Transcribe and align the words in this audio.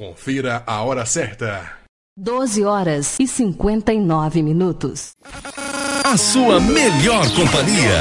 Confira 0.00 0.62
a 0.66 0.82
hora 0.82 1.04
certa. 1.04 1.72
12 2.16 2.64
horas 2.64 3.16
e 3.20 3.26
59 3.28 4.42
minutos. 4.42 5.10
A 6.02 6.16
sua 6.16 6.58
melhor 6.58 7.28
companhia. 7.34 8.00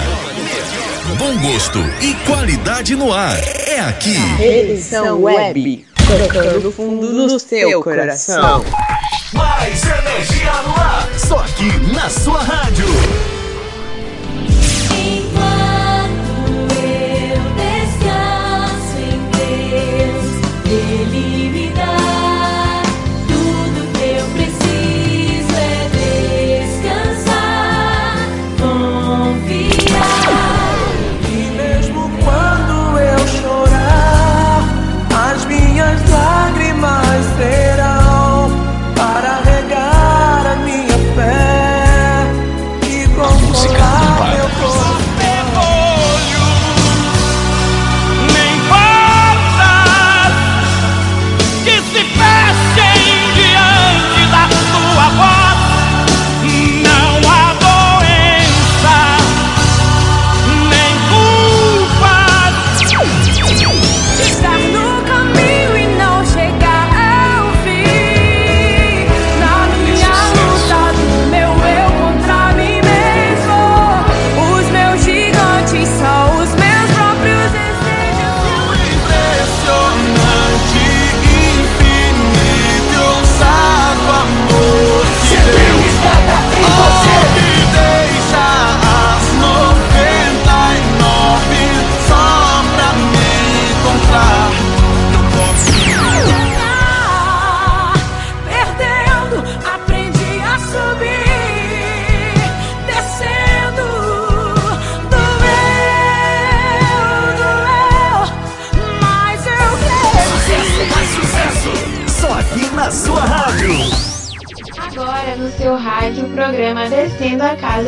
Bom 1.17 1.37
gosto 1.41 1.79
e 2.01 2.15
qualidade 2.25 2.95
no 2.95 3.11
ar. 3.11 3.37
É 3.67 3.81
aqui. 3.81 4.15
Edição 4.41 5.23
Web. 5.23 5.85
Tocando 6.07 6.71
fundo 6.71 7.11
no 7.11 7.37
seu 7.37 7.83
coração. 7.83 8.63
Mais 9.33 9.83
energia 9.83 10.53
no 10.61 10.75
ar. 10.81 11.19
Só 11.19 11.39
aqui 11.39 11.67
na 11.93 12.09
sua 12.09 12.41
rádio. 12.41 12.85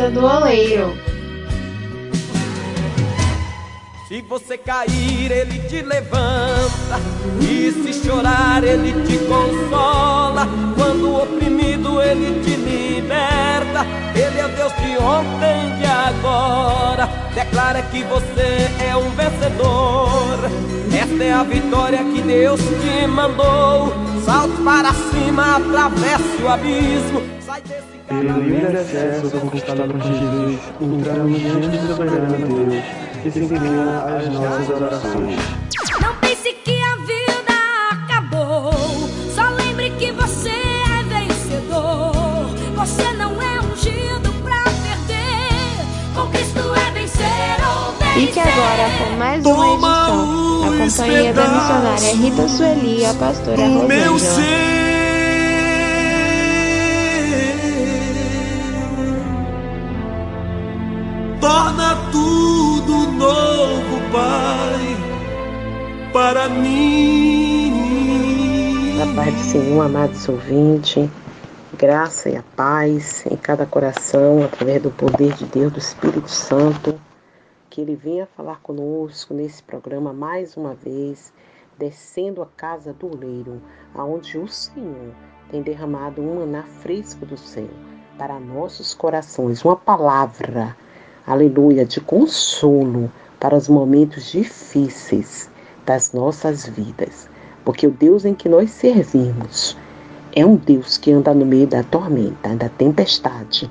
Do 0.10 0.26
Oleiro. 0.26 0.98
Se 4.08 4.20
você 4.24 4.58
cair, 4.58 5.32
ele 5.32 5.60
te 5.70 5.84
levanta. 5.84 7.00
E 7.40 7.72
se 7.72 8.06
chorar, 8.06 8.64
ele 8.64 8.94
te 9.06 9.18
consola. 9.20 10.48
Quando 10.76 11.16
oprimido, 11.16 12.02
ele 12.02 12.42
te 12.44 12.56
liberta. 12.56 13.86
Ele 14.16 14.40
é 14.40 14.48
Deus 14.50 14.74
de 14.78 14.98
ontem 14.98 15.68
e 15.68 15.80
de 15.80 15.86
agora. 15.86 17.08
Declara 17.36 17.84
que 17.84 18.04
você 18.04 18.70
é 18.84 18.98
um 18.98 19.10
vencedor. 19.12 20.40
Esta 21.00 21.24
é 21.24 21.32
a 21.32 21.44
vitória 21.44 22.04
que 22.04 22.22
Deus 22.24 22.60
te 22.60 23.08
mandou. 23.08 23.94
Salte 24.26 24.62
para 24.64 24.94
cima, 24.94 25.58
atravesse 25.58 26.44
o 26.44 26.50
abismo. 26.50 27.41
Ter 28.12 28.24
livre 28.24 28.78
acesso 28.78 29.32
conquistado 29.40 29.84
por 29.88 30.02
Jesus, 30.02 30.60
entramos 30.82 31.40
diante 31.40 31.78
da 31.78 31.96
soberana 31.96 32.38
Deus, 32.38 32.84
que 33.24 33.32
se 33.32 33.40
inclina 33.40 34.04
às 34.04 34.28
nossas 34.28 34.70
orações. 34.70 35.40
Não 36.02 36.14
pense 36.18 36.52
que 36.52 36.78
a 36.84 36.96
vida 36.98 37.56
acabou, 37.90 38.74
só 39.34 39.48
lembre 39.56 39.92
que 39.92 40.12
você 40.12 40.50
é 40.50 41.04
vencedor. 41.04 42.48
Você 42.76 43.14
não 43.14 43.42
é 43.42 43.62
ungido 43.62 44.34
pra 44.44 44.62
perder, 44.64 45.86
com 46.14 46.28
Cristo 46.32 46.60
é 46.60 46.92
vencer 46.92 47.58
ou 47.66 47.94
vencer. 47.94 48.28
Fique 48.28 48.40
agora 48.42 48.90
com 48.98 49.16
mais 49.18 49.46
uma 49.46 49.68
edição, 49.74 50.62
na 50.62 50.86
companhia 50.86 51.34
da 51.34 51.48
missionária 51.48 52.16
Rita 52.16 52.48
Sueli 52.50 53.00
e 53.00 53.06
a 53.06 53.14
pastora 53.14 53.56
Rosângela. 53.56 54.91
Para 66.42 66.50
mim. 66.50 67.72
Da 68.98 69.06
paz 69.14 69.32
do 69.36 69.42
Senhor, 69.42 69.82
amados 69.86 70.28
ouvintes, 70.28 71.08
graça 71.78 72.32
e 72.32 72.36
a 72.36 72.44
paz 72.56 73.24
em 73.30 73.36
cada 73.36 73.64
coração, 73.68 74.44
através 74.44 74.82
do 74.82 74.90
poder 74.90 75.34
de 75.34 75.46
Deus, 75.46 75.72
do 75.72 75.78
Espírito 75.78 76.32
Santo, 76.32 77.00
que 77.70 77.80
Ele 77.80 77.96
venha 77.96 78.28
falar 78.36 78.60
conosco 78.62 79.36
nesse 79.36 79.62
programa 79.62 80.12
mais 80.14 80.58
uma 80.58 80.74
vez, 80.74 81.32
descendo 81.78 82.42
a 82.42 82.48
casa 82.58 82.92
do 82.92 83.16
oleiro, 83.16 83.62
aonde 83.94 84.40
o 84.40 84.48
Senhor 84.48 85.14
tem 85.52 85.62
derramado 85.62 86.24
um 86.24 86.40
maná 86.40 86.64
fresco 86.64 87.24
do 87.24 87.38
céu 87.38 87.70
para 88.18 88.40
nossos 88.40 88.96
corações, 88.96 89.64
uma 89.64 89.76
palavra 89.76 90.76
aleluia, 91.28 91.86
de 91.86 92.02
consolo 92.02 93.12
para 93.40 93.56
os 93.56 93.70
momentos 93.70 94.32
difíceis 94.32 95.51
das 95.92 96.14
nossas 96.14 96.66
vidas. 96.66 97.30
Porque 97.66 97.86
o 97.86 97.92
Deus 97.92 98.24
em 98.24 98.34
que 98.34 98.48
nós 98.48 98.72
servimos 98.72 99.78
é 100.34 100.46
um 100.46 100.56
Deus 100.56 100.98
que 100.98 101.12
anda 101.12 101.34
no 101.34 101.46
meio 101.46 101.68
da 101.68 101.84
tormenta, 101.84 102.56
da 102.56 102.70
tempestade. 102.70 103.70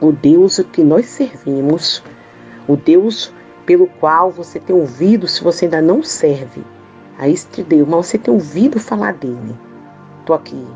O 0.00 0.10
Deus 0.10 0.58
que 0.72 0.82
nós 0.82 1.06
servimos, 1.06 2.02
o 2.66 2.76
Deus 2.76 3.32
pelo 3.64 3.86
qual 3.86 4.32
você 4.32 4.58
tem 4.58 4.74
ouvido, 4.74 5.28
se 5.28 5.44
você 5.44 5.66
ainda 5.66 5.80
não 5.80 6.02
serve 6.02 6.64
a 7.16 7.28
este 7.28 7.62
Deus, 7.62 7.86
mas 7.86 8.06
você 8.06 8.18
tem 8.18 8.34
ouvido 8.34 8.80
falar 8.80 9.14
dele. 9.14 9.56
Estou 10.18 10.34
aqui 10.34 10.66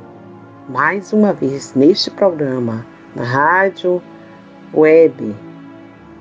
mais 0.68 1.12
uma 1.12 1.32
vez 1.32 1.74
neste 1.74 2.12
programa, 2.12 2.86
na 3.16 3.24
rádio 3.24 4.00
web 4.72 5.34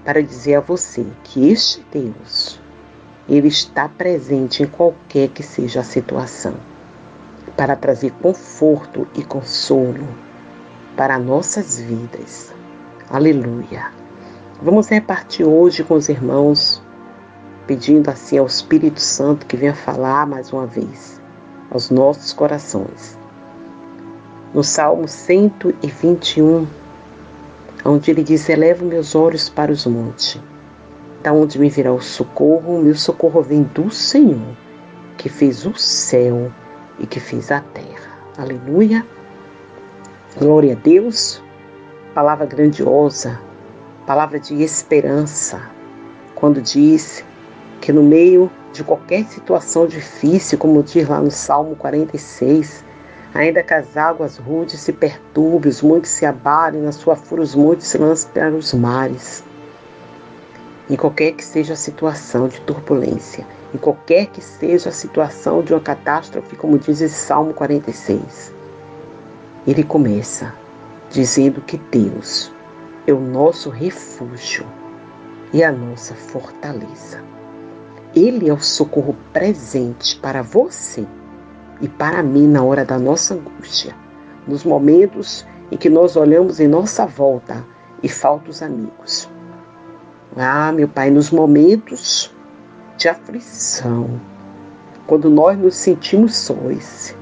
para 0.04 0.24
dizer 0.24 0.56
a 0.56 0.60
você 0.60 1.06
que 1.24 1.50
este 1.50 1.86
Deus, 1.92 2.63
ele 3.28 3.48
está 3.48 3.88
presente 3.88 4.64
em 4.64 4.68
qualquer 4.68 5.30
que 5.30 5.42
seja 5.42 5.80
a 5.80 5.84
situação, 5.84 6.56
para 7.56 7.76
trazer 7.76 8.12
conforto 8.22 9.08
e 9.16 9.24
consolo 9.24 10.08
para 10.98 11.18
nossas 11.18 11.80
vidas. 11.80 12.54
Aleluia. 13.10 13.92
Vamos 14.62 14.90
repartir 14.90 15.46
hoje 15.46 15.84
com 15.84 15.96
os 15.96 16.10
irmãos, 16.10 16.82
pedindo 17.68 18.10
assim 18.10 18.38
ao 18.38 18.46
Espírito 18.46 19.00
Santo 19.00 19.46
que 19.46 19.58
venha 19.58 19.74
falar 19.74 20.26
mais 20.26 20.52
uma 20.52 20.66
vez 20.66 21.22
aos 21.72 21.90
nossos 21.90 22.34
corações. 22.34 23.18
No 24.54 24.64
Salmo 24.64 25.08
121, 25.08 26.68
onde 27.84 28.12
ele 28.12 28.24
diz: 28.24 28.48
Elevo 28.48 28.86
meus 28.86 29.16
olhos 29.16 29.50
para 29.50 29.72
os 29.72 29.86
montes, 29.86 30.40
da 31.24 31.32
onde 31.32 31.58
me 31.58 31.70
virá 31.70 31.92
o 31.92 32.02
socorro, 32.02 32.82
meu 32.82 32.96
socorro 32.96 33.42
vem 33.42 33.64
do 33.64 33.90
Senhor, 33.90 34.56
que 35.18 35.30
fez 35.30 35.66
o 35.66 35.74
céu 35.74 36.52
e 37.00 37.08
que 37.08 37.20
fez 37.20 37.50
a 37.50 37.62
terra. 37.62 38.20
Aleluia. 38.38 39.06
Glória 40.38 40.74
a 40.74 40.76
Deus. 40.76 41.42
Palavra 42.14 42.46
grandiosa, 42.46 43.40
palavra 44.06 44.38
de 44.38 44.62
esperança, 44.62 45.62
quando 46.36 46.62
diz 46.62 47.26
que 47.82 47.92
no 47.92 48.04
meio 48.04 48.52
de 48.72 48.84
qualquer 48.84 49.26
situação 49.26 49.88
difícil, 49.88 50.58
como 50.58 50.84
diz 50.84 51.08
lá 51.08 51.22
no 51.22 51.32
Salmo 51.32 51.76
46, 51.78 52.84
ainda 53.34 53.64
que 53.64 53.74
as 53.74 53.98
águas 53.98 54.38
rudes 54.38 54.80
se 54.80 54.94
perturbem, 54.94 55.72
os 55.72 55.82
montes 55.82 56.12
se 56.12 56.26
abalem, 56.26 56.82
na 56.82 56.92
sua 56.92 57.16
fúria 57.16 57.44
os 57.44 57.56
montes 57.56 57.88
se 57.88 57.98
lancem 57.98 58.30
para 58.32 58.52
os 58.52 58.74
mares. 58.74 59.44
Em 60.90 60.98
qualquer 60.98 61.32
que 61.32 61.46
seja 61.46 61.74
a 61.74 61.78
situação 61.78 62.48
de 62.48 62.60
turbulência, 62.62 63.48
em 63.74 63.78
qualquer 63.78 64.28
que 64.28 64.42
seja 64.42 64.90
a 64.90 64.94
situação 64.94 65.62
de 65.64 65.74
uma 65.74 65.80
catástrofe, 65.80 66.58
como 66.58 66.78
diz 66.78 67.00
esse 67.00 67.16
Salmo 67.16 67.54
46, 67.54 68.54
ele 69.66 69.84
começa 69.84 70.54
dizendo 71.10 71.62
que 71.62 71.78
Deus 71.78 72.52
é 73.08 73.14
o 73.14 73.20
nosso 73.20 73.70
refúgio 73.70 74.66
e 75.54 75.64
a 75.64 75.72
nossa 75.72 76.16
fortaleza. 76.16 77.24
Ele 78.14 78.50
é 78.50 78.54
o 78.54 78.60
socorro 78.60 79.16
presente 79.32 80.20
para 80.20 80.42
você 80.42 81.08
e 81.80 81.88
para 81.88 82.22
mim 82.22 82.48
na 82.48 82.62
hora 82.62 82.84
da 82.84 83.00
nossa 83.00 83.36
angústia, 83.36 83.96
nos 84.46 84.64
momentos 84.64 85.46
em 85.72 85.78
que 85.78 85.90
nós 85.90 86.16
olhamos 86.16 86.60
em 86.60 86.68
nossa 86.68 87.06
volta 87.06 87.64
e 88.02 88.10
faltam 88.10 88.50
os 88.50 88.62
amigos. 88.62 89.33
Ah, 90.36 90.72
meu 90.72 90.88
Pai, 90.88 91.12
nos 91.12 91.30
momentos 91.30 92.34
de 92.98 93.08
aflição, 93.08 94.20
quando 95.06 95.30
nós 95.30 95.56
nos 95.58 95.76
sentimos 95.76 96.36
sóis, 96.36 97.16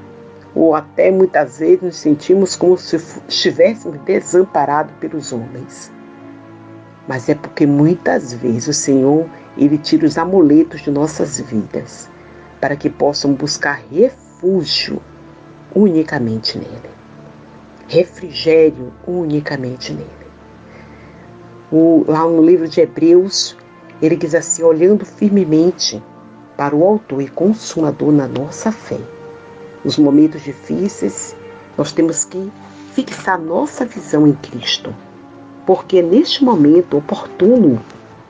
ou 0.54 0.74
até 0.74 1.10
muitas 1.10 1.58
vezes 1.58 1.82
nos 1.82 1.96
sentimos 1.96 2.56
como 2.56 2.78
se 2.78 2.96
estivéssemos 3.28 3.98
desamparados 4.00 4.94
pelos 4.98 5.30
homens. 5.30 5.92
Mas 7.06 7.28
é 7.28 7.34
porque 7.34 7.66
muitas 7.66 8.32
vezes 8.32 8.68
o 8.68 8.72
Senhor 8.72 9.26
ele 9.58 9.76
tira 9.76 10.06
os 10.06 10.16
amuletos 10.16 10.80
de 10.80 10.90
nossas 10.90 11.38
vidas 11.38 12.08
para 12.60 12.76
que 12.76 12.88
possam 12.88 13.34
buscar 13.34 13.82
refúgio 13.90 15.02
unicamente 15.74 16.56
nele. 16.56 16.90
Refrigério 17.88 18.90
unicamente 19.06 19.92
nele. 19.92 20.21
O, 21.72 22.04
lá 22.06 22.26
no 22.26 22.44
livro 22.44 22.68
de 22.68 22.82
Hebreus, 22.82 23.56
ele 24.02 24.14
diz 24.14 24.34
assim: 24.34 24.62
olhando 24.62 25.06
firmemente 25.06 26.02
para 26.56 26.76
o 26.76 26.86
Autor 26.86 27.22
e 27.22 27.28
Consumador 27.28 28.12
na 28.12 28.28
nossa 28.28 28.70
fé. 28.70 29.00
Nos 29.82 29.96
momentos 29.96 30.42
difíceis, 30.42 31.34
nós 31.78 31.90
temos 31.92 32.26
que 32.26 32.52
fixar 32.92 33.40
nossa 33.40 33.86
visão 33.86 34.26
em 34.26 34.34
Cristo, 34.34 34.94
porque 35.64 35.98
é 35.98 36.02
neste 36.02 36.44
momento 36.44 36.98
oportuno 36.98 37.80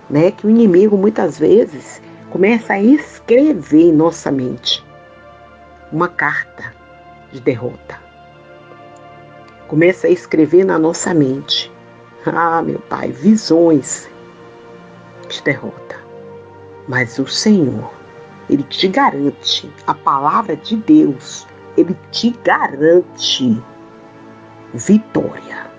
né, 0.09 0.31
que 0.31 0.47
o 0.47 0.50
inimigo 0.50 0.97
muitas 0.97 1.39
vezes 1.39 2.00
começa 2.31 2.75
a 2.75 2.81
escrever 2.81 3.89
em 3.89 3.93
nossa 3.93 4.31
mente 4.31 4.85
uma 5.91 6.09
carta 6.09 6.73
de 7.33 7.41
derrota. 7.41 8.00
Começa 9.67 10.06
a 10.06 10.11
escrever 10.11 10.65
na 10.65 10.79
nossa 10.79 11.12
mente, 11.12 11.72
ah, 12.27 12.63
meu 12.63 12.79
Pai, 12.81 13.11
visões 13.11 14.09
de 15.29 15.43
derrota. 15.43 15.97
Mas 16.89 17.19
o 17.19 17.27
Senhor, 17.27 17.91
Ele 18.49 18.63
te 18.65 18.89
garante, 18.89 19.71
a 19.87 19.95
palavra 19.95 20.57
de 20.57 20.77
Deus, 20.77 21.47
Ele 21.77 21.97
te 22.11 22.31
garante 22.45 23.61
vitória. 24.75 25.71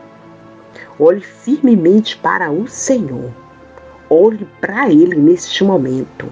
Olhe 1.00 1.22
firmemente 1.22 2.18
para 2.18 2.52
o 2.52 2.68
Senhor 2.68 3.32
Olhe 4.16 4.48
para 4.62 4.92
ele 4.92 5.16
neste 5.16 5.64
momento. 5.64 6.32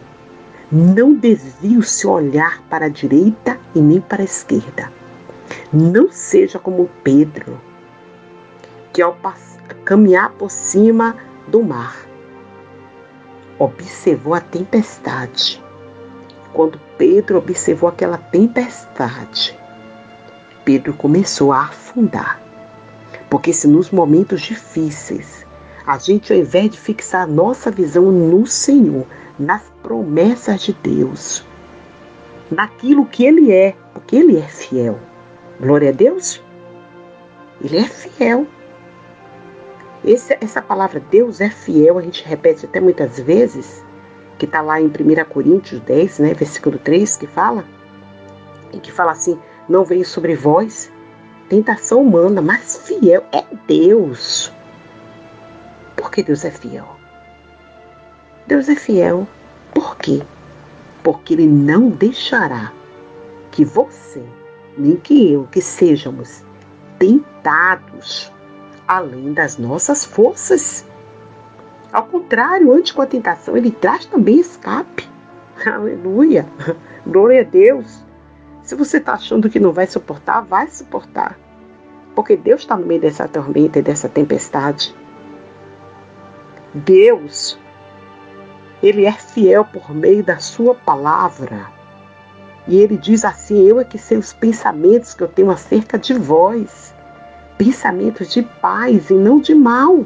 Não 0.71 1.15
desvie 1.15 1.77
o 1.77 1.83
seu 1.83 2.11
olhar 2.11 2.61
para 2.69 2.85
a 2.85 2.89
direita 2.89 3.59
e 3.73 3.79
nem 3.79 3.99
para 3.99 4.21
a 4.21 4.25
esquerda. 4.25 4.93
Não 5.73 6.11
seja 6.11 6.59
como 6.59 6.87
Pedro, 7.03 7.59
que 8.93 9.01
ao 9.01 9.13
caminhar 9.73 10.31
por 10.31 10.49
cima 10.49 11.15
do 11.47 11.63
mar, 11.63 11.95
observou 13.57 14.33
a 14.33 14.41
tempestade. 14.41 15.63
Quando 16.53 16.79
Pedro 16.97 17.37
observou 17.37 17.89
aquela 17.89 18.17
tempestade, 18.17 19.57
Pedro 20.65 20.93
começou 20.93 21.51
a 21.51 21.61
afundar. 21.63 22.41
Porque 23.29 23.53
se 23.53 23.67
nos 23.67 23.89
momentos 23.91 24.41
difíceis 24.41 25.45
a 25.85 25.97
gente, 25.97 26.31
ao 26.31 26.39
invés 26.39 26.69
de 26.69 26.79
fixar 26.79 27.27
nossa 27.27 27.71
visão 27.71 28.11
no 28.11 28.45
Senhor, 28.45 29.05
nas 29.39 29.63
promessas 29.81 30.61
de 30.61 30.73
Deus, 30.73 31.43
naquilo 32.51 33.05
que 33.05 33.25
Ele 33.25 33.51
é, 33.51 33.75
porque 33.93 34.15
Ele 34.15 34.37
é 34.37 34.47
fiel. 34.47 34.99
Glória 35.59 35.89
a 35.89 35.93
Deus. 35.93 36.41
Ele 37.63 37.77
é 37.77 37.83
fiel. 37.83 38.45
Esse, 40.03 40.35
essa 40.41 40.61
palavra 40.61 40.99
Deus 40.99 41.39
é 41.41 41.49
fiel, 41.49 41.97
a 41.97 42.01
gente 42.01 42.23
repete 42.25 42.65
até 42.65 42.79
muitas 42.79 43.19
vezes, 43.19 43.85
que 44.37 44.45
está 44.45 44.61
lá 44.61 44.81
em 44.81 44.87
1 44.87 44.91
Coríntios 45.29 45.79
10, 45.81 46.19
né, 46.19 46.33
versículo 46.33 46.79
3, 46.79 47.17
que 47.17 47.27
fala, 47.27 47.63
e 48.73 48.79
que 48.79 48.91
fala 48.91 49.11
assim: 49.11 49.37
não 49.69 49.85
veio 49.85 50.05
sobre 50.05 50.35
vós 50.35 50.91
tentação 51.47 52.01
humana, 52.01 52.41
mas 52.41 52.77
fiel 52.77 53.25
é 53.31 53.43
Deus. 53.67 54.51
Porque 55.95 56.23
Deus 56.23 56.45
é 56.45 56.51
fiel. 56.51 56.95
Deus 58.47 58.69
é 58.69 58.75
fiel. 58.75 59.27
Por 59.73 59.97
quê? 59.97 60.21
Porque 61.03 61.33
Ele 61.33 61.47
não 61.47 61.89
deixará 61.89 62.71
que 63.51 63.65
você, 63.65 64.23
nem 64.77 64.95
que 64.95 65.31
eu, 65.33 65.47
que 65.51 65.61
sejamos 65.61 66.43
tentados 66.97 68.31
além 68.91 69.31
das 69.31 69.57
nossas 69.57 70.03
forças. 70.03 70.85
Ao 71.93 72.03
contrário, 72.03 72.73
antes 72.73 72.91
com 72.91 73.01
a 73.01 73.05
tentação, 73.05 73.55
Ele 73.55 73.71
traz 73.71 74.05
também 74.05 74.37
escape. 74.37 75.09
Aleluia! 75.65 76.45
Glória 77.07 77.39
a 77.39 77.43
Deus! 77.45 78.03
Se 78.61 78.75
você 78.75 78.97
está 78.97 79.13
achando 79.13 79.49
que 79.49 79.61
não 79.61 79.71
vai 79.71 79.87
suportar, 79.87 80.41
vai 80.41 80.67
suportar. 80.67 81.39
Porque 82.13 82.35
Deus 82.35 82.61
está 82.61 82.75
no 82.75 82.85
meio 82.85 82.99
dessa 82.99 83.29
tormenta 83.29 83.79
e 83.79 83.81
dessa 83.81 84.09
tempestade. 84.09 84.93
Deus, 86.73 87.57
Ele 88.83 89.05
é 89.05 89.13
fiel 89.13 89.63
por 89.63 89.95
meio 89.95 90.21
da 90.21 90.39
Sua 90.39 90.75
palavra. 90.75 91.67
E 92.67 92.75
Ele 92.75 92.97
diz 92.97 93.23
assim: 93.23 93.65
Eu 93.65 93.79
é 93.79 93.85
que 93.85 93.97
sei 93.97 94.17
os 94.17 94.33
pensamentos 94.33 95.13
que 95.13 95.23
eu 95.23 95.29
tenho 95.29 95.49
acerca 95.49 95.97
de 95.97 96.13
vós, 96.13 96.93
pensamentos 97.63 98.31
de 98.31 98.41
paz 98.41 99.11
e 99.11 99.13
não 99.13 99.39
de 99.39 99.53
mal, 99.53 100.03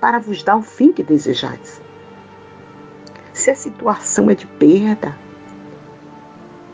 para 0.00 0.18
vos 0.18 0.42
dar 0.42 0.56
o 0.56 0.62
fim 0.62 0.92
que 0.92 1.04
desejais. 1.04 1.80
Se 3.32 3.48
a 3.48 3.54
situação 3.54 4.28
é 4.28 4.34
de 4.34 4.44
perda, 4.44 5.16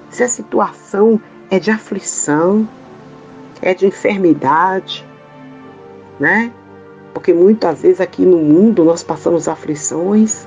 se 0.08 0.22
a 0.22 0.28
situação 0.28 1.20
é 1.50 1.58
de 1.58 1.70
aflição, 1.70 2.66
é 3.60 3.74
de 3.74 3.84
enfermidade, 3.84 5.06
né? 6.18 6.50
porque 7.12 7.34
muitas 7.34 7.82
vezes 7.82 8.00
aqui 8.00 8.24
no 8.24 8.38
mundo 8.38 8.84
nós 8.84 9.02
passamos 9.02 9.46
aflições. 9.46 10.46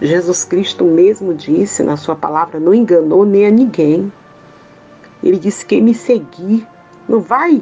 Jesus 0.00 0.44
Cristo 0.44 0.84
mesmo 0.84 1.34
disse 1.34 1.82
na 1.82 1.96
sua 1.96 2.14
palavra, 2.14 2.60
não 2.60 2.72
enganou 2.72 3.24
nem 3.24 3.44
a 3.44 3.50
ninguém. 3.50 4.12
Ele 5.20 5.36
disse: 5.36 5.66
quem 5.66 5.82
me 5.82 5.94
seguir 5.94 6.64
não 7.08 7.20
vai 7.20 7.60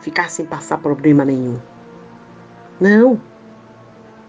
ficar 0.00 0.30
sem 0.30 0.46
passar 0.46 0.78
problema 0.78 1.24
nenhum. 1.24 1.58
Não. 2.80 3.20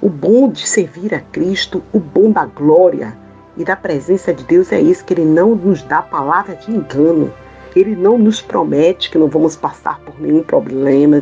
O 0.02 0.10
bom 0.10 0.50
de 0.50 0.68
servir 0.68 1.14
a 1.14 1.20
Cristo, 1.20 1.82
o 1.92 2.00
bom 2.00 2.32
da 2.32 2.46
glória 2.46 3.18
e 3.58 3.64
da 3.64 3.76
presença 3.76 4.34
de 4.34 4.44
Deus 4.44 4.72
é 4.72 4.80
isso, 4.80 5.04
que 5.04 5.14
Ele 5.14 5.26
não 5.26 5.56
nos 5.56 5.82
dá 5.82 6.02
palavra 6.02 6.56
de 6.56 6.72
engano. 6.72 7.34
Ele 7.76 7.96
não 7.96 8.18
nos 8.18 8.42
promete 8.42 9.10
que 9.10 9.18
não 9.18 9.28
vamos 9.28 9.56
passar 9.56 10.00
por 10.00 10.20
nenhum 10.20 10.42
problema, 10.44 11.22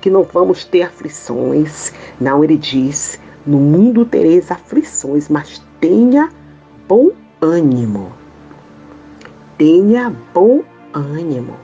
que 0.00 0.08
não 0.08 0.22
vamos 0.22 0.64
ter 0.64 0.82
aflições. 0.82 1.92
Não, 2.20 2.42
ele 2.42 2.56
diz: 2.56 3.18
no 3.46 3.58
mundo 3.58 4.04
tereis 4.04 4.50
aflições, 4.50 5.28
mas 5.28 5.62
tenha 5.80 6.30
bom 6.88 7.10
ânimo. 7.40 8.12
Tenha 9.58 10.14
bom 10.32 10.62
ânimo. 10.94 11.54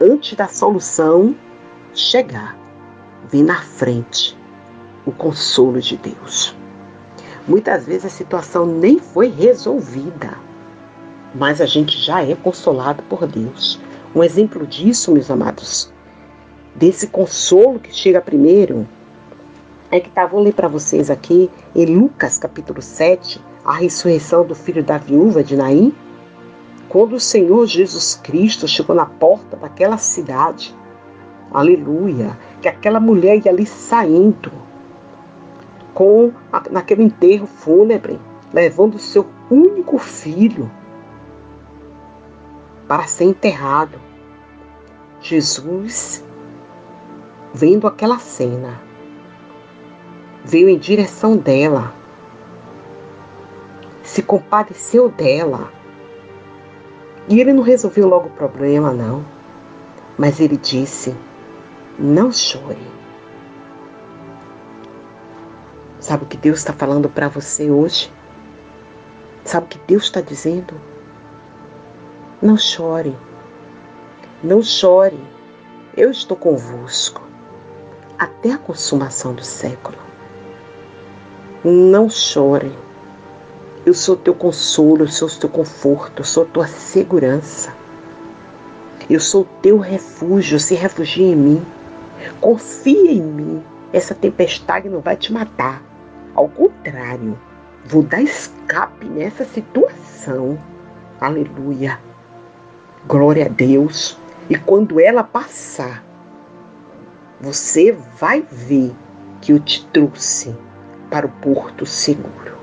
Antes 0.00 0.36
da 0.36 0.48
solução 0.48 1.34
chegar, 1.94 2.56
vem 3.30 3.42
na 3.42 3.60
frente 3.60 4.36
o 5.06 5.12
consolo 5.12 5.80
de 5.80 5.96
Deus. 5.96 6.56
Muitas 7.46 7.84
vezes 7.84 8.06
a 8.06 8.08
situação 8.08 8.66
nem 8.66 8.98
foi 8.98 9.28
resolvida, 9.28 10.34
mas 11.34 11.60
a 11.60 11.66
gente 11.66 11.98
já 11.98 12.22
é 12.22 12.34
consolado 12.34 13.02
por 13.04 13.26
Deus. 13.26 13.78
Um 14.14 14.22
exemplo 14.22 14.66
disso, 14.66 15.12
meus 15.12 15.30
amados, 15.30 15.92
desse 16.74 17.08
consolo 17.08 17.78
que 17.78 17.94
chega 17.94 18.20
primeiro, 18.20 18.86
é 19.90 20.00
que 20.00 20.10
tá, 20.10 20.26
vou 20.26 20.40
ler 20.40 20.54
para 20.54 20.68
vocês 20.68 21.10
aqui 21.10 21.50
em 21.74 21.86
Lucas 21.86 22.38
capítulo 22.38 22.80
7, 22.80 23.40
a 23.64 23.74
ressurreição 23.74 24.44
do 24.44 24.54
filho 24.54 24.82
da 24.82 24.98
viúva 24.98 25.44
de 25.44 25.56
Naim? 25.56 25.94
Quando 26.88 27.14
o 27.14 27.20
Senhor 27.20 27.66
Jesus 27.66 28.18
Cristo 28.22 28.66
chegou 28.66 28.94
na 28.94 29.06
porta 29.06 29.56
daquela 29.56 29.98
cidade, 29.98 30.74
aleluia, 31.54 32.36
que 32.60 32.68
aquela 32.68 32.98
mulher 32.98 33.40
ia 33.44 33.52
ali 33.52 33.64
saindo 33.64 34.50
com 35.94 36.32
naquele 36.70 37.04
enterro 37.04 37.46
fúnebre, 37.46 38.20
levando 38.52 38.96
o 38.96 38.98
seu 38.98 39.26
único 39.48 39.96
filho 39.96 40.70
para 42.88 43.06
ser 43.06 43.24
enterrado. 43.24 43.98
Jesus, 45.20 46.22
vendo 47.54 47.86
aquela 47.86 48.18
cena, 48.18 48.80
veio 50.44 50.68
em 50.68 50.76
direção 50.76 51.36
dela, 51.36 51.94
se 54.02 54.22
compadeceu 54.22 55.08
dela. 55.08 55.72
E 57.26 57.40
ele 57.40 57.54
não 57.54 57.62
resolveu 57.62 58.06
logo 58.06 58.26
o 58.26 58.32
problema, 58.32 58.92
não. 58.92 59.24
Mas 60.18 60.40
ele 60.40 60.58
disse: 60.58 61.14
Não 61.98 62.32
chore. 62.32 62.90
Sabe 66.00 66.24
o 66.24 66.26
que 66.26 66.36
Deus 66.36 66.58
está 66.58 66.72
falando 66.72 67.08
para 67.08 67.28
você 67.28 67.70
hoje? 67.70 68.12
Sabe 69.44 69.66
o 69.66 69.68
que 69.68 69.78
Deus 69.86 70.04
está 70.04 70.20
dizendo? 70.20 70.74
Não 72.42 72.58
chore. 72.58 73.16
Não 74.42 74.60
chore. 74.60 75.18
Eu 75.96 76.10
estou 76.10 76.36
convosco 76.36 77.22
até 78.18 78.52
a 78.52 78.58
consumação 78.58 79.32
do 79.32 79.44
século. 79.44 79.96
Não 81.64 82.10
chore. 82.10 82.72
Eu 83.86 83.94
sou 83.94 84.16
teu 84.16 84.34
consolo, 84.34 85.04
eu 85.04 85.08
sou 85.08 85.28
teu 85.28 85.48
conforto, 85.48 86.20
eu 86.20 86.24
sou 86.24 86.44
tua 86.44 86.66
segurança. 86.66 87.72
Eu 89.08 89.20
sou 89.20 89.46
teu 89.62 89.78
refúgio, 89.78 90.58
se 90.58 90.74
refugie 90.74 91.22
em 91.22 91.36
mim. 91.36 91.66
Confia 92.40 93.12
em 93.12 93.22
mim. 93.22 93.62
Essa 93.92 94.14
tempestade 94.14 94.88
não 94.88 95.00
vai 95.00 95.16
te 95.16 95.32
matar. 95.32 95.82
Ao 96.34 96.48
contrário, 96.48 97.38
vou 97.84 98.02
dar 98.02 98.22
escape 98.22 99.06
nessa 99.06 99.44
situação. 99.44 100.58
Aleluia. 101.20 101.98
Glória 103.06 103.46
a 103.46 103.48
Deus. 103.48 104.18
E 104.48 104.56
quando 104.56 105.00
ela 105.00 105.22
passar, 105.22 106.04
você 107.40 107.92
vai 108.18 108.44
ver 108.50 108.92
que 109.40 109.52
eu 109.52 109.60
te 109.60 109.86
trouxe 109.86 110.54
para 111.10 111.26
o 111.26 111.30
porto 111.30 111.86
seguro. 111.86 112.54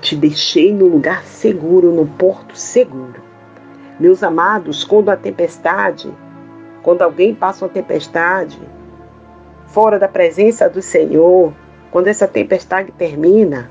Te 0.00 0.16
deixei 0.16 0.72
no 0.72 0.86
lugar 0.86 1.24
seguro, 1.24 1.92
no 1.92 2.06
porto 2.06 2.56
seguro. 2.56 3.22
Meus 3.98 4.22
amados, 4.22 4.82
quando 4.82 5.10
a 5.10 5.16
tempestade, 5.16 6.12
quando 6.82 7.02
alguém 7.02 7.34
passa 7.34 7.64
uma 7.64 7.70
tempestade, 7.70 8.60
fora 9.68 9.98
da 9.98 10.08
presença 10.08 10.68
do 10.68 10.82
Senhor, 10.82 11.52
quando 11.90 12.08
essa 12.08 12.26
tempestade 12.26 12.90
termina, 12.92 13.70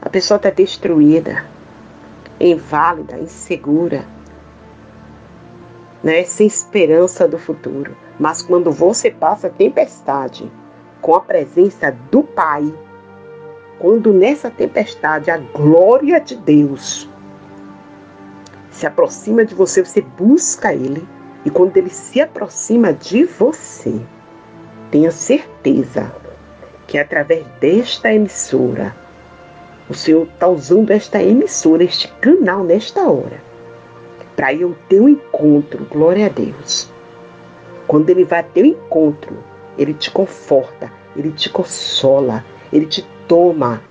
a 0.00 0.08
pessoa 0.08 0.36
está 0.36 0.50
destruída, 0.50 1.44
inválida, 2.40 3.16
insegura, 3.18 4.04
né? 6.02 6.24
sem 6.24 6.46
esperança 6.46 7.26
do 7.26 7.38
futuro. 7.38 7.96
Mas 8.18 8.42
quando 8.42 8.70
você 8.70 9.10
passa 9.10 9.46
a 9.46 9.50
tempestade 9.50 10.50
com 11.00 11.14
a 11.14 11.20
presença 11.20 11.96
do 12.10 12.22
Pai, 12.22 12.72
quando 13.78 14.12
nessa 14.12 14.50
tempestade 14.50 15.30
a 15.30 15.38
glória 15.38 16.20
de 16.20 16.36
Deus 16.36 17.08
se 18.70 18.86
aproxima 18.86 19.44
de 19.44 19.54
você, 19.54 19.84
você 19.84 20.00
busca 20.00 20.72
Ele, 20.72 21.06
e 21.44 21.50
quando 21.50 21.76
Ele 21.76 21.90
se 21.90 22.20
aproxima 22.20 22.92
de 22.92 23.24
você, 23.24 24.00
tenha 24.90 25.10
certeza 25.10 26.12
que 26.86 26.98
através 26.98 27.44
desta 27.60 28.12
emissora, 28.12 28.94
o 29.88 29.94
Senhor 29.94 30.24
está 30.24 30.46
usando 30.46 30.90
esta 30.90 31.22
emissora, 31.22 31.82
este 31.82 32.08
canal 32.20 32.62
nesta 32.62 33.08
hora, 33.08 33.40
para 34.36 34.52
ir 34.52 34.62
ao 34.62 34.74
teu 34.88 35.08
encontro, 35.08 35.86
glória 35.90 36.26
a 36.26 36.28
Deus. 36.28 36.90
Quando 37.86 38.10
Ele 38.10 38.24
vai 38.24 38.40
ao 38.40 38.48
teu 38.50 38.64
encontro, 38.64 39.36
Ele 39.76 39.94
te 39.94 40.10
conforta, 40.10 40.92
Ele 41.16 41.32
te 41.32 41.50
consola, 41.50 42.44
Ele 42.72 42.86
te 42.86 43.06
toma. 43.26 43.82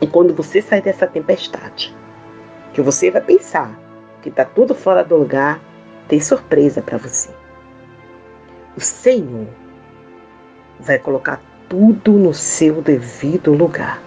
E 0.00 0.06
quando 0.06 0.34
você 0.34 0.60
sair 0.60 0.82
dessa 0.82 1.06
tempestade, 1.06 1.94
que 2.72 2.80
você 2.80 3.10
vai 3.10 3.20
pensar 3.20 3.78
que 4.22 4.28
está 4.28 4.44
tudo 4.44 4.74
fora 4.74 5.04
do 5.04 5.16
lugar, 5.16 5.60
tem 6.10 6.20
surpresa 6.20 6.82
para 6.82 6.98
você. 6.98 7.30
O 8.76 8.80
Senhor 8.80 9.46
vai 10.80 10.98
colocar 10.98 11.40
tudo 11.68 12.12
no 12.14 12.34
seu 12.34 12.82
devido 12.82 13.52
lugar. 13.54 14.02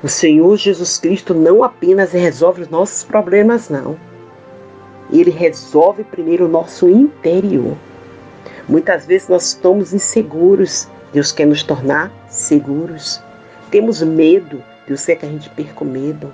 O 0.00 0.08
Senhor 0.08 0.56
Jesus 0.56 0.96
Cristo 0.96 1.34
não 1.34 1.64
apenas 1.64 2.12
resolve 2.12 2.62
os 2.62 2.68
nossos 2.68 3.02
problemas, 3.02 3.68
não. 3.68 3.98
Ele 5.12 5.32
resolve 5.32 6.04
primeiro 6.04 6.44
o 6.44 6.48
nosso 6.48 6.88
interior. 6.88 7.76
Muitas 8.68 9.04
vezes 9.06 9.28
nós 9.28 9.48
estamos 9.48 9.92
inseguros. 9.92 10.88
Deus 11.12 11.32
quer 11.32 11.46
nos 11.46 11.64
tornar 11.64 12.12
seguros. 12.28 13.20
Temos 13.72 14.00
medo. 14.02 14.62
Deus 14.86 15.04
quer 15.04 15.16
que 15.16 15.26
a 15.26 15.28
gente 15.28 15.50
perca 15.50 15.82
o 15.82 15.86
medo. 15.86 16.32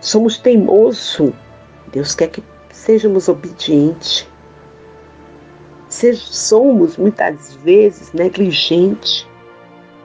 Somos 0.00 0.38
teimosos. 0.38 1.32
Deus 1.92 2.14
quer 2.14 2.28
que 2.28 2.42
sejamos 2.78 3.28
obedientes. 3.28 4.26
Somos 6.14 6.96
muitas 6.96 7.54
vezes 7.56 8.12
negligentes. 8.12 9.26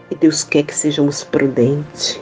E 0.10 0.16
Deus 0.16 0.44
quer 0.44 0.64
que 0.64 0.76
sejamos 0.76 1.24
prudentes. 1.24 2.20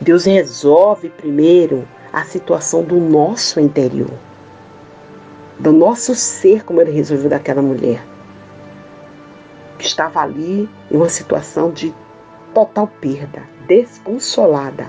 Deus 0.00 0.24
resolve 0.24 1.08
primeiro 1.08 1.86
a 2.12 2.24
situação 2.24 2.82
do 2.82 2.96
nosso 2.96 3.58
interior, 3.58 4.10
do 5.58 5.72
nosso 5.72 6.14
ser, 6.14 6.64
como 6.64 6.80
ele 6.80 6.90
resolveu 6.90 7.30
daquela 7.30 7.62
mulher, 7.62 8.04
que 9.78 9.86
estava 9.86 10.20
ali 10.20 10.68
em 10.90 10.96
uma 10.96 11.08
situação 11.08 11.70
de 11.70 11.94
total 12.52 12.86
perda, 13.00 13.42
desconsolada. 13.66 14.86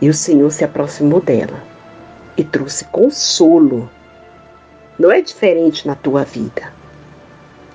E 0.00 0.08
o 0.08 0.14
Senhor 0.14 0.50
se 0.50 0.64
aproximou 0.64 1.20
dela 1.20 1.75
e 2.36 2.44
trouxe 2.44 2.84
consolo 2.86 3.88
não 4.98 5.10
é 5.10 5.20
diferente 5.20 5.86
na 5.86 5.94
tua 5.94 6.24
vida. 6.24 6.72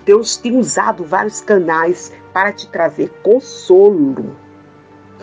Deus 0.06 0.38
tem 0.38 0.58
usado 0.58 1.03
vários 1.03 1.41
canais 1.41 2.12
para 2.34 2.51
te 2.51 2.68
trazer 2.68 3.10
consolo. 3.22 4.36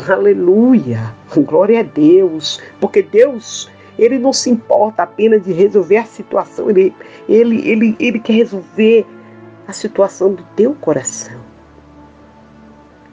Aleluia! 0.09 1.13
Glória 1.37 1.81
a 1.81 1.83
Deus! 1.83 2.61
Porque 2.81 3.03
Deus, 3.03 3.69
Ele 3.99 4.19
não 4.19 4.33
se 4.33 4.49
importa 4.49 5.03
apenas 5.03 5.43
de 5.43 5.53
resolver 5.53 5.97
a 5.97 6.05
situação, 6.05 6.71
Ele, 6.71 6.95
ele, 7.29 7.69
ele, 7.69 7.97
ele 7.99 8.21
quer 8.21 8.35
resolver 8.35 9.05
a 9.67 9.73
situação 9.73 10.33
do 10.33 10.45
teu 10.55 10.75
coração. 10.75 11.41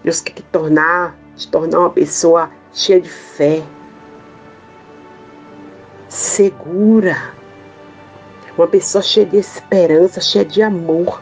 Deus 0.03 0.21
quer 0.21 0.33
te 0.33 0.43
tornar, 0.43 1.17
te 1.35 1.47
tornar 1.47 1.79
uma 1.79 1.89
pessoa 1.89 2.51
cheia 2.71 3.01
de 3.01 3.09
fé, 3.09 3.63
segura. 6.15 7.33
Uma 8.57 8.67
pessoa 8.67 9.01
cheia 9.01 9.25
de 9.25 9.35
esperança, 9.35 10.21
cheia 10.21 10.45
de 10.45 10.61
amor. 10.61 11.21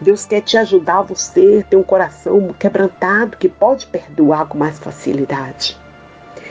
Deus 0.00 0.24
quer 0.24 0.42
te 0.42 0.56
ajudar 0.56 1.02
você 1.02 1.66
ter 1.68 1.76
um 1.76 1.82
coração 1.82 2.54
quebrantado 2.56 3.36
que 3.36 3.48
pode 3.48 3.86
perdoar 3.86 4.46
com 4.46 4.56
mais 4.56 4.78
facilidade, 4.78 5.76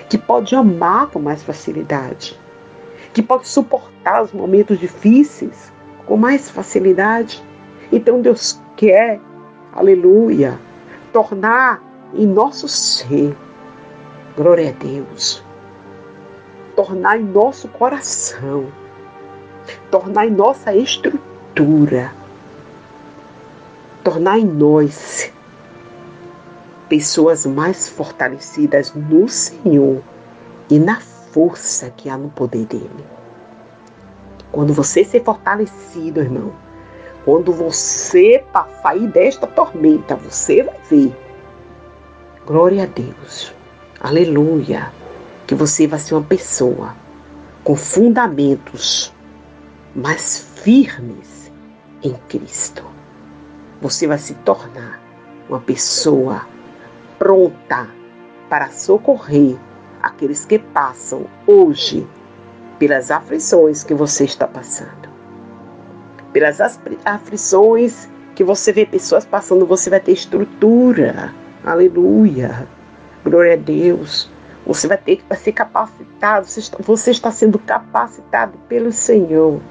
que 0.09 0.17
pode 0.17 0.53
amar 0.53 1.07
com 1.07 1.19
mais 1.19 1.43
facilidade, 1.43 2.38
que 3.13 3.21
pode 3.21 3.47
suportar 3.47 4.24
os 4.24 4.33
momentos 4.33 4.77
difíceis 4.77 5.71
com 6.05 6.17
mais 6.17 6.50
facilidade. 6.50 7.41
Então 7.89 8.19
Deus 8.19 8.59
quer, 8.75 9.21
aleluia, 9.71 10.59
tornar 11.13 11.81
em 12.13 12.27
nosso 12.27 12.67
ser, 12.67 13.33
glória 14.35 14.71
a 14.71 14.83
Deus, 14.83 15.44
tornar 16.75 17.20
em 17.20 17.24
nosso 17.24 17.67
coração 17.70 18.72
tornar 19.89 20.27
em 20.27 20.32
nossa 20.32 20.75
estrutura, 20.75 22.12
tornar 24.03 24.39
em 24.39 24.46
nós 24.46 25.32
pessoas 26.89 27.46
mais 27.46 27.88
fortalecidas 27.88 28.94
no 28.94 29.27
Senhor 29.27 30.01
e 30.70 30.77
na 30.77 31.00
força 31.00 31.89
que 31.89 32.10
há 32.10 32.17
no 32.17 32.29
poder 32.29 32.65
dele. 32.65 33.05
Quando 34.51 34.74
você 34.74 35.03
ser 35.03 35.24
fortalecido, 35.24 36.22
irmão, 36.22 36.53
quando 37.25 37.51
você 37.51 38.44
sair 38.82 39.08
desta 39.08 39.48
tormenta, 39.48 40.15
você 40.15 40.63
vai 40.63 40.79
ver 40.89 41.15
Glória 42.46 42.84
a 42.84 42.86
Deus. 42.86 43.51
Aleluia. 44.00 44.91
Que 45.47 45.55
você 45.55 45.87
vai 45.87 45.99
ser 45.99 46.15
uma 46.15 46.23
pessoa 46.23 46.95
com 47.63 47.75
fundamentos 47.75 49.13
mais 49.95 50.39
firmes 50.55 51.51
em 52.03 52.13
Cristo. 52.29 52.83
Você 53.81 54.07
vai 54.07 54.17
se 54.17 54.33
tornar 54.35 55.01
uma 55.49 55.59
pessoa 55.59 56.47
pronta 57.17 57.89
para 58.49 58.69
socorrer 58.69 59.57
aqueles 60.01 60.45
que 60.45 60.59
passam 60.59 61.25
hoje 61.47 62.07
pelas 62.77 63.09
aflições 63.09 63.83
que 63.83 63.93
você 63.93 64.25
está 64.25 64.47
passando. 64.47 65.09
Pelas 66.31 66.59
aflições 67.05 68.09
que 68.35 68.43
você 68.43 68.71
vê 68.73 68.85
pessoas 68.85 69.25
passando, 69.25 69.65
você 69.65 69.89
vai 69.89 69.99
ter 69.99 70.11
estrutura. 70.11 71.33
Aleluia. 71.63 72.67
Glória 73.23 73.53
a 73.53 73.57
Deus. 73.57 74.29
Você 74.65 74.88
vai 74.88 74.98
ter 74.98 75.17
que 75.17 75.36
ser 75.36 75.51
capacitado. 75.51 76.48
Você 76.48 76.60
está, 76.60 76.77
você 76.81 77.12
está 77.12 77.31
sendo 77.31 77.60
capacitado 77.60 78.57
pelo 78.67 78.91
Senhor. 78.91 79.62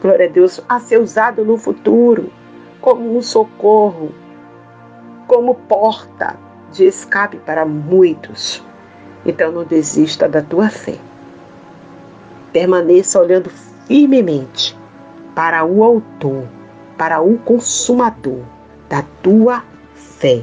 Glória 0.00 0.26
a 0.26 0.30
Deus. 0.30 0.60
A 0.68 0.80
ser 0.80 0.98
usado 0.98 1.44
no 1.44 1.58
futuro 1.58 2.32
como 2.80 3.16
um 3.16 3.20
socorro, 3.20 4.10
como 5.26 5.54
porta 5.54 6.36
de 6.72 6.84
escape 6.86 7.36
para 7.38 7.66
muitos. 7.66 8.64
Então 9.24 9.52
não 9.52 9.64
desista 9.64 10.28
da 10.28 10.40
tua 10.40 10.70
fé. 10.70 10.96
Permaneça 12.52 13.20
olhando 13.20 13.50
firmemente 13.86 14.76
para 15.34 15.64
o 15.64 15.84
Autor, 15.84 16.46
para 16.96 17.20
o 17.20 17.38
Consumador 17.38 18.40
da 18.88 19.04
tua 19.22 19.62
fé. 19.94 20.42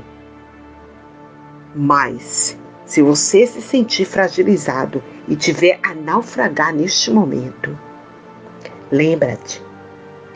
Mas, 1.75 2.58
se 2.88 3.01
você 3.01 3.46
se 3.46 3.62
sentir 3.62 4.06
fragilizado 4.06 5.03
e 5.27 5.36
tiver 5.36 5.77
a 5.84 5.94
naufragar 5.94 6.74
neste 6.74 7.12
momento, 7.12 7.77
lembra-te 8.89 9.62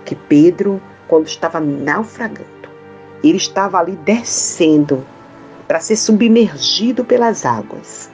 que 0.04 0.16
Pedro, 0.16 0.82
quando 1.08 1.28
estava 1.28 1.62
naufragando, 1.62 2.70
ele 3.24 3.38
estava 3.38 3.80
ali 3.80 3.94
descendo 4.04 5.06
para 5.66 5.80
ser 5.80 5.96
submergido 5.96 7.06
pelas 7.06 7.46
águas. 7.46 8.12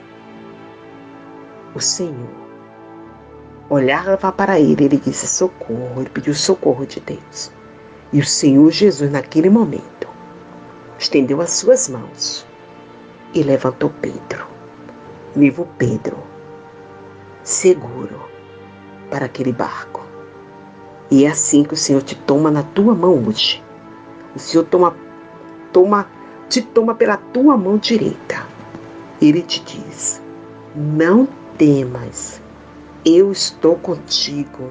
O 1.74 1.80
Senhor 1.80 2.30
olhava 3.68 4.30
para 4.30 4.60
ele, 4.60 4.84
ele 4.84 4.98
disse 4.98 5.26
socorro, 5.26 6.00
ele 6.00 6.10
pediu 6.10 6.32
socorro 6.32 6.86
de 6.86 7.00
Deus. 7.00 7.50
E 8.12 8.20
o 8.20 8.24
Senhor 8.24 8.70
Jesus, 8.70 9.10
naquele 9.10 9.50
momento, 9.50 10.08
estendeu 10.96 11.40
as 11.40 11.50
suas 11.50 11.88
mãos 11.88 12.47
e 13.34 13.42
levantou 13.42 13.90
Pedro, 14.00 14.46
levou 15.36 15.66
Pedro 15.78 16.28
seguro 17.48 18.20
para 19.10 19.24
aquele 19.24 19.52
barco. 19.52 20.06
E 21.10 21.24
é 21.24 21.28
assim 21.28 21.64
que 21.64 21.72
o 21.72 21.76
Senhor 21.76 22.02
te 22.02 22.14
toma 22.14 22.50
na 22.50 22.62
tua 22.62 22.94
mão 22.94 23.24
hoje. 23.26 23.62
O 24.36 24.38
Senhor 24.38 24.64
toma, 24.64 24.94
toma, 25.72 26.06
te 26.48 26.60
toma 26.60 26.94
pela 26.94 27.16
tua 27.16 27.56
mão 27.56 27.78
direita. 27.78 28.46
Ele 29.20 29.40
te 29.40 29.62
diz: 29.64 30.20
Não 30.76 31.26
temas, 31.56 32.40
eu 33.04 33.32
estou 33.32 33.76
contigo, 33.76 34.70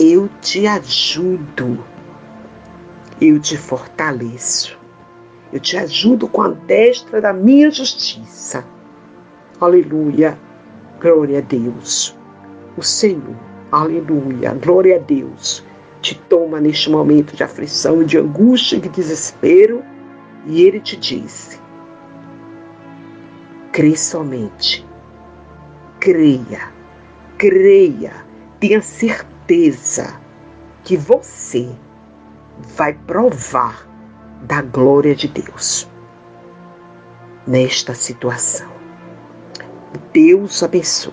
eu 0.00 0.28
te 0.40 0.66
ajudo, 0.66 1.78
eu 3.20 3.38
te 3.38 3.56
fortaleço, 3.56 4.76
eu 5.52 5.60
te 5.60 5.76
ajudo 5.76 6.26
com 6.26 6.42
a 6.42 6.48
destra 6.48 7.20
da 7.20 7.32
minha 7.32 7.70
justiça. 7.70 8.64
Aleluia, 9.60 10.38
glória 11.00 11.38
a 11.38 11.42
Deus. 11.42 12.16
O 12.76 12.82
Senhor, 12.82 13.36
aleluia, 13.70 14.54
glória 14.54 14.96
a 14.96 14.98
Deus, 14.98 15.62
te 16.00 16.18
toma 16.28 16.58
neste 16.58 16.90
momento 16.90 17.36
de 17.36 17.44
aflição, 17.44 18.02
de 18.02 18.18
angústia 18.18 18.76
e 18.76 18.80
de 18.80 18.88
desespero, 18.88 19.82
e 20.46 20.62
Ele 20.62 20.80
te 20.80 20.96
diz: 20.96 21.60
crê 23.72 23.96
somente. 23.96 24.86
Creia, 26.00 26.72
creia, 27.38 28.12
tenha 28.58 28.82
certeza 28.82 30.20
que 30.82 30.96
você 30.96 31.70
vai 32.76 32.92
provar 33.06 33.91
da 34.42 34.60
glória 34.60 35.14
de 35.14 35.28
Deus 35.28 35.88
nesta 37.46 37.94
situação. 37.94 38.70
Deus 40.12 40.62
abençoe. 40.62 41.12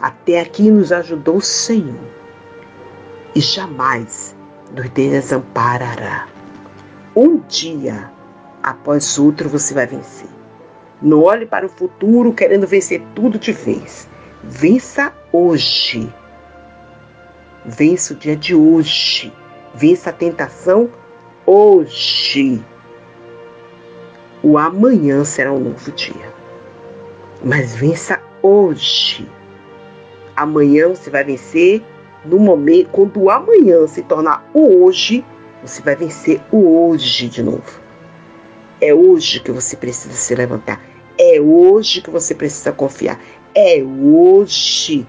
Até 0.00 0.40
aqui 0.40 0.70
nos 0.70 0.90
ajudou 0.90 1.36
o 1.36 1.42
Senhor 1.42 2.00
e 3.34 3.40
jamais 3.40 4.34
nos 4.74 4.88
desamparará. 4.90 6.26
Um 7.14 7.38
dia 7.48 8.10
após 8.62 9.18
outro 9.18 9.48
você 9.48 9.72
vai 9.72 9.86
vencer. 9.86 10.28
Não 11.00 11.22
olhe 11.22 11.46
para 11.46 11.66
o 11.66 11.68
futuro 11.68 12.32
querendo 12.32 12.66
vencer 12.66 13.02
tudo 13.14 13.38
de 13.38 13.52
vez. 13.52 14.08
Vença 14.42 15.12
hoje. 15.32 16.12
Vença 17.64 18.14
o 18.14 18.16
dia 18.16 18.36
de 18.36 18.54
hoje. 18.54 19.32
Vença 19.74 20.10
a 20.10 20.12
tentação 20.12 20.90
hoje. 21.46 22.62
O 24.42 24.58
amanhã 24.58 25.24
será 25.24 25.52
um 25.52 25.60
novo 25.60 25.90
dia. 25.92 26.32
Mas 27.44 27.74
vença 27.74 28.20
hoje. 28.42 29.28
Amanhã 30.34 30.88
você 30.88 31.10
vai 31.10 31.24
vencer 31.24 31.82
no 32.24 32.38
momento, 32.38 32.88
quando 32.90 33.20
o 33.20 33.30
amanhã 33.30 33.86
se 33.86 34.02
tornar 34.02 34.48
o 34.54 34.84
hoje, 34.84 35.24
você 35.62 35.82
vai 35.82 35.96
vencer 35.96 36.40
o 36.52 36.88
hoje 36.88 37.28
de 37.28 37.42
novo. 37.42 37.80
É 38.80 38.94
hoje 38.94 39.40
que 39.40 39.50
você 39.50 39.76
precisa 39.76 40.14
se 40.14 40.34
levantar. 40.34 40.80
É 41.18 41.40
hoje 41.40 42.00
que 42.00 42.10
você 42.10 42.34
precisa 42.34 42.72
confiar. 42.72 43.20
É 43.54 43.82
hoje 43.82 45.06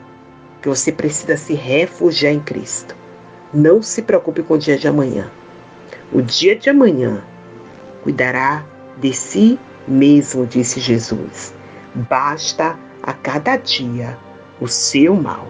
que 0.62 0.70
você 0.70 0.92
precisa 0.92 1.38
se 1.38 1.54
refugiar 1.54 2.34
em 2.34 2.40
Cristo. 2.40 2.96
Não 3.54 3.82
se 3.82 4.02
preocupe 4.02 4.44
com 4.44 4.56
o 4.56 4.58
dia 4.58 4.78
de 4.78 4.88
amanhã. 4.88 5.30
O 6.14 6.22
dia 6.22 6.56
de 6.56 6.70
amanhã 6.70 7.24
cuidará 8.04 8.64
de 8.98 9.12
si 9.12 9.60
mesmo, 9.88 10.46
disse 10.46 10.80
Jesus. 10.80 11.56
Basta 12.08 12.78
a 13.02 13.14
cada 13.14 13.58
dia 13.58 14.16
o 14.62 14.68
seu 14.68 15.16
mal. 15.16 15.48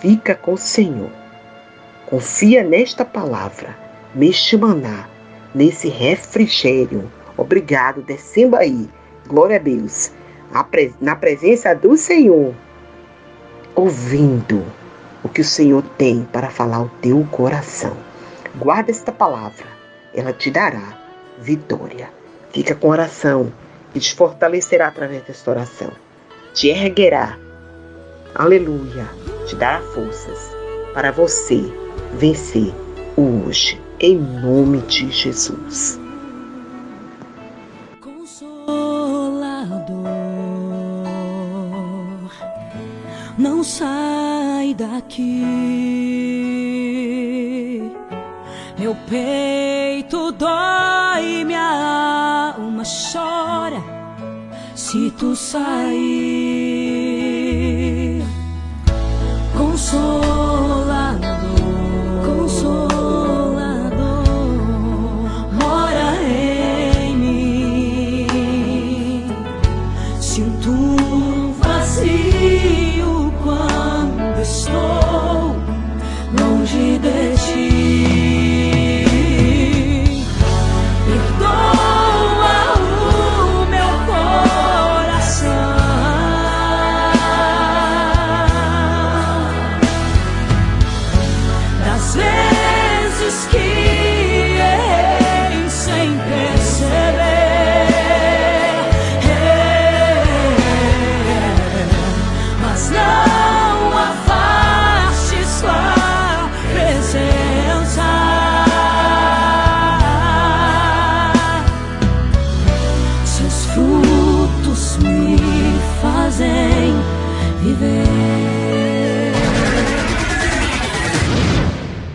Fica 0.00 0.34
com 0.34 0.54
o 0.54 0.58
Senhor. 0.58 1.10
Confia 2.06 2.64
nesta 2.64 3.04
palavra, 3.04 3.78
neste 4.12 4.56
maná, 4.56 5.08
nesse 5.54 5.88
refrigério. 5.88 7.08
Obrigado, 7.36 8.02
descendo 8.02 8.56
aí 8.56 8.90
glória 9.28 9.56
a 9.56 9.60
Deus, 9.60 10.10
na 11.00 11.14
presença 11.14 11.72
do 11.72 11.96
Senhor, 11.96 12.52
ouvindo 13.76 14.64
o 15.22 15.28
que 15.28 15.40
o 15.40 15.44
Senhor 15.44 15.84
tem 15.96 16.26
para 16.32 16.50
falar 16.50 16.78
ao 16.78 16.88
teu 17.00 17.24
coração. 17.30 17.96
Guarda 18.56 18.90
esta 18.90 19.10
palavra, 19.10 19.66
ela 20.14 20.32
te 20.32 20.50
dará 20.50 20.98
vitória. 21.38 22.10
Fica 22.52 22.74
com 22.74 22.88
oração 22.88 23.52
e 23.94 24.00
te 24.00 24.14
fortalecerá 24.14 24.88
através 24.88 25.22
desta 25.22 25.50
oração. 25.50 25.90
Te 26.52 26.68
erguerá, 26.68 27.38
aleluia, 28.34 29.08
te 29.46 29.56
dará 29.56 29.80
forças 29.80 30.54
para 30.92 31.10
você 31.10 31.62
vencer 32.14 32.74
hoje, 33.16 33.80
em 33.98 34.16
nome 34.18 34.82
de 34.82 35.10
Jesus. 35.10 36.02
não 43.38 43.64
sai 43.64 44.74
daqui. 44.74 46.01
Meu 48.92 49.00
peito 49.08 50.32
dói, 50.32 51.44
minha 51.46 52.52
alma 52.54 52.82
chora 52.84 53.82
se 54.74 55.10
tu 55.12 55.34
sair. 55.34 55.72
Consola 59.56 60.31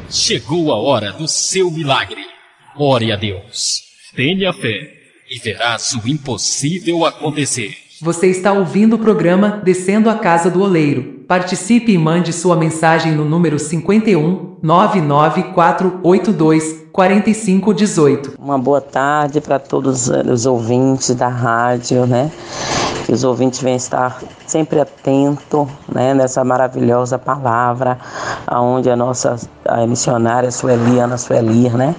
Chegou 0.09 0.73
a 0.73 0.75
hora 0.75 1.13
do 1.13 1.27
seu 1.27 1.71
milagre. 1.71 2.25
Ore 2.77 3.11
a 3.11 3.15
Deus. 3.15 3.83
Tenha 4.15 4.51
fé 4.51 4.91
e 5.29 5.37
verás 5.39 5.93
o 5.93 6.07
impossível 6.07 7.05
acontecer. 7.05 7.75
Você 8.01 8.27
está 8.27 8.51
ouvindo 8.53 8.97
o 8.97 8.99
programa 8.99 9.61
Descendo 9.63 10.09
a 10.09 10.15
Casa 10.15 10.49
do 10.49 10.61
Oleiro. 10.61 11.23
Participe 11.27 11.91
e 11.91 11.97
mande 11.97 12.31
sua 12.31 12.55
mensagem 12.55 13.11
no 13.13 13.25
número 13.25 13.57
51 13.57 14.57
99482 14.61 16.85
4518. 16.91 18.35
Uma 18.37 18.59
boa 18.59 18.81
tarde 18.81 19.41
para 19.41 19.57
todos 19.59 20.09
os 20.09 20.45
ouvintes 20.45 21.15
da 21.15 21.27
rádio, 21.27 22.05
né? 22.05 22.31
Que 23.07 23.13
os 23.13 23.23
ouvintes 23.23 23.61
venham 23.61 23.77
estar 23.77 24.21
sempre 24.45 24.81
atentos 24.81 25.65
né, 25.87 26.13
nessa 26.13 26.43
maravilhosa 26.43 27.17
palavra, 27.17 27.97
aonde 28.45 28.89
a 28.89 28.97
nossa 28.97 29.37
a 29.63 29.87
missionária 29.87 30.51
Sueli, 30.51 30.99
Ana 30.99 31.17
Sueli, 31.17 31.69
né, 31.69 31.95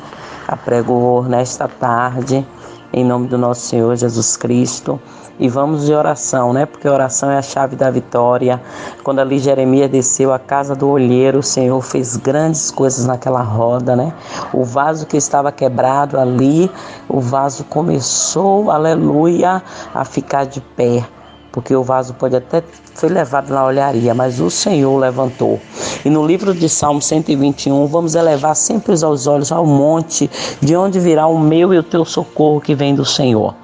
apregou 0.47 1.23
nesta 1.23 1.67
tarde, 1.67 2.47
em 2.93 3.07
nome 3.07 3.27
do 3.27 3.39
nosso 3.39 3.63
Senhor 3.63 3.97
Jesus 3.97 4.37
Cristo 4.37 5.01
e 5.39 5.49
vamos 5.49 5.87
de 5.87 5.93
oração, 5.93 6.53
né? 6.53 6.67
Porque 6.67 6.89
oração 6.89 7.31
é 7.31 7.39
a 7.39 7.43
chave 7.43 7.77
da 7.77 7.91
vitória. 7.91 8.61
Quando 9.05 9.21
ali 9.21 9.39
Jeremias 9.39 9.91
desceu 9.91 10.33
à 10.33 10.39
casa 10.39 10.75
do 10.75 10.89
olheiro, 10.89 11.39
o 11.39 11.43
Senhor 11.43 11.81
fez 11.81 12.17
grandes 12.17 12.71
coisas 12.71 13.07
naquela 13.07 13.43
roda, 13.43 13.95
né? 13.95 14.13
O 14.53 14.65
vaso 14.65 15.07
que 15.07 15.17
estava 15.17 15.53
quebrado 15.53 16.19
ali, 16.19 16.71
o 17.09 17.21
vaso 17.21 17.65
começou, 17.65 18.71
aleluia, 18.71 19.63
a 19.95 20.05
ficar 20.05 20.45
de 20.45 20.61
pé 20.61 21.05
porque 21.51 21.75
o 21.75 21.83
vaso 21.83 22.15
pode 22.15 22.37
até 22.37 22.63
foi 22.95 23.09
levado 23.09 23.51
na 23.51 23.65
olharia, 23.65 24.15
mas 24.15 24.41
o 24.41 24.51
Senhor 24.51 24.97
levantou. 24.97 25.61
E 26.05 26.11
no 26.11 26.27
livro 26.27 26.55
de 26.55 26.69
Salmo 26.69 27.01
121, 27.01 27.87
vamos 27.87 28.15
elevar 28.15 28.55
sempre 28.55 28.93
os 28.93 29.27
olhos 29.27 29.51
ao 29.51 29.65
monte, 29.65 30.31
de 30.61 30.77
onde 30.77 31.01
virá 31.01 31.27
o 31.27 31.39
meu 31.39 31.73
e 31.73 31.79
o 31.79 31.83
teu 31.83 32.05
socorro 32.05 32.61
que 32.61 32.75
vem 32.75 32.95
do 32.95 33.05
Senhor. 33.05 33.55